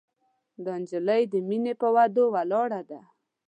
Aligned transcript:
دا 0.65 0.73
جینۍ 0.89 1.23
د 1.31 1.33
مینې 1.47 1.73
پهٔ 1.79 1.89
وعدو 1.95 2.23
ولاړه 2.35 2.81
ده 2.89 3.01